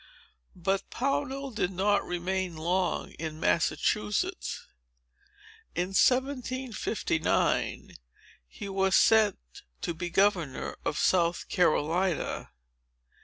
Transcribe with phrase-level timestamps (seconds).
[0.55, 4.65] But Pownall did not remain long in Massachusetts.
[5.75, 7.97] In 1759,
[8.47, 9.37] he was sent
[9.81, 12.49] to be governor of South Carolina.